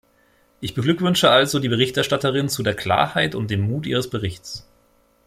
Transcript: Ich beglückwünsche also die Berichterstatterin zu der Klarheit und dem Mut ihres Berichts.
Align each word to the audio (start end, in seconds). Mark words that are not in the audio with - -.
Ich 0.61 0.73
beglückwünsche 0.73 1.29
also 1.29 1.59
die 1.59 1.69
Berichterstatterin 1.69 2.49
zu 2.49 2.63
der 2.63 2.73
Klarheit 2.73 3.35
und 3.35 3.51
dem 3.51 3.61
Mut 3.61 3.85
ihres 3.85 4.09
Berichts. 4.09 4.67